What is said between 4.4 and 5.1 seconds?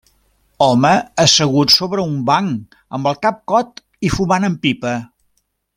amb pipa.